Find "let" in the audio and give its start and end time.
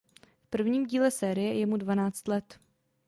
2.27-2.55